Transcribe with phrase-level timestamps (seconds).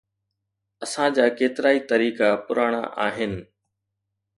[0.85, 3.33] اسان جا ڪيترائي طريقا پراڻا آھن.